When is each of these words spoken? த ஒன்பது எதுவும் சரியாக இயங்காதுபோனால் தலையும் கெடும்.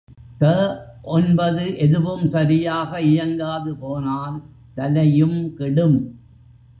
த 0.37 0.45
ஒன்பது 1.01 1.77
எதுவும் 1.77 2.27
சரியாக 2.27 3.01
இயங்காதுபோனால் 3.01 4.37
தலையும் 4.73 5.55
கெடும். 5.55 5.97